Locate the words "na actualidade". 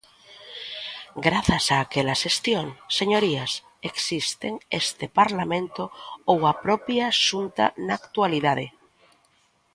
7.85-8.67